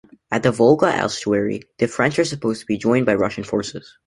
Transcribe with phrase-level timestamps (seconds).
[0.31, 3.97] At the Volga estuary, the French were supposed to be joined by Russian forces.